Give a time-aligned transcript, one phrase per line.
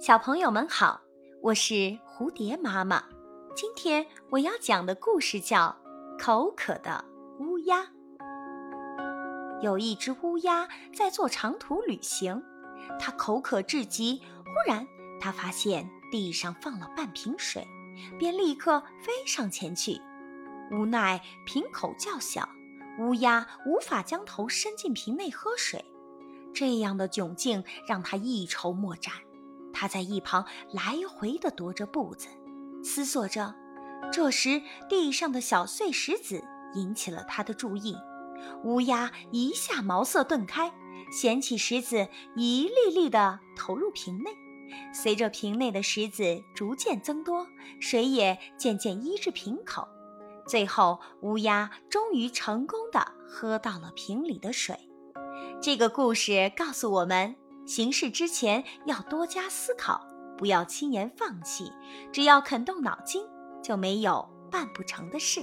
[0.00, 1.00] 小朋友们好，
[1.42, 1.74] 我是
[2.06, 3.02] 蝴蝶妈妈。
[3.56, 5.76] 今天我要讲的故事叫
[6.24, 7.04] 《口渴的
[7.40, 7.80] 乌鸦》。
[9.60, 12.40] 有一只乌鸦在做长途旅行，
[13.00, 14.22] 它口渴至极。
[14.44, 14.86] 忽然，
[15.20, 17.66] 它发现地上放了半瓶水，
[18.20, 20.00] 便立刻飞上前去。
[20.70, 22.48] 无奈瓶口较小，
[23.00, 25.84] 乌鸦无法将头伸进瓶内喝水。
[26.54, 29.12] 这样的窘境让它一筹莫展。
[29.78, 32.26] 他在一旁来回地踱着步子，
[32.82, 33.54] 思索着。
[34.12, 36.42] 这时，地上的小碎石子
[36.74, 37.96] 引起了他的注意。
[38.64, 40.72] 乌鸦一下茅塞顿开，
[41.12, 44.32] 捡起石子，一粒粒地投入瓶内。
[44.92, 47.46] 随着瓶内的石子逐渐增多，
[47.78, 49.86] 水也渐渐溢至瓶口。
[50.48, 54.76] 最后，乌鸦终于成功地喝到了瓶里的水。
[55.62, 57.36] 这个故事告诉我们。
[57.68, 60.00] 行事之前要多加思考，
[60.38, 61.70] 不要轻言放弃。
[62.10, 63.22] 只要肯动脑筋，
[63.62, 65.42] 就没有办不成的事。